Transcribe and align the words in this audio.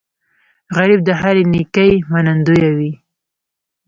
غریب 0.75 0.99
د 1.05 1.09
هرې 1.19 1.43
نیکۍ 1.53 1.93
منندوی 2.11 2.69
وي 2.77 2.91